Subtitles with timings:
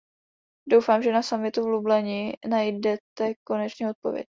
[0.69, 4.25] Doufám, že na summitu v Lublani najdete konečně odpověď.